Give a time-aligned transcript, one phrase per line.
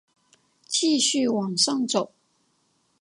[0.65, 2.11] 继续往上走